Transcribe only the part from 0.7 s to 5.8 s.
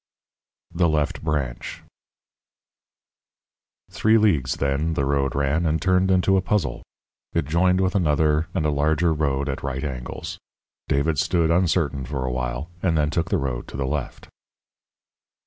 THE LEFT BRANCH _Three leagues, then, the road ran, and